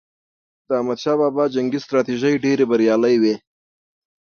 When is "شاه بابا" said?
1.03-1.43